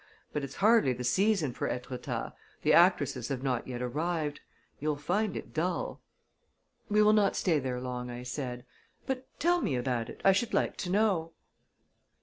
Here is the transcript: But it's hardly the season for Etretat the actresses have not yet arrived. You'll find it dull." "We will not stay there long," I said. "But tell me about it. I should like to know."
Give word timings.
But 0.33 0.43
it's 0.43 0.55
hardly 0.55 0.93
the 0.93 1.03
season 1.03 1.53
for 1.53 1.67
Etretat 1.69 2.33
the 2.63 2.73
actresses 2.73 3.27
have 3.27 3.43
not 3.43 3.67
yet 3.67 3.83
arrived. 3.83 4.39
You'll 4.79 4.95
find 4.95 5.37
it 5.37 5.53
dull." 5.53 6.01
"We 6.89 7.03
will 7.03 7.13
not 7.13 7.35
stay 7.35 7.59
there 7.59 7.79
long," 7.79 8.09
I 8.09 8.23
said. 8.23 8.65
"But 9.05 9.27
tell 9.39 9.61
me 9.61 9.75
about 9.75 10.09
it. 10.09 10.19
I 10.25 10.31
should 10.31 10.55
like 10.55 10.75
to 10.77 10.89
know." 10.89 11.33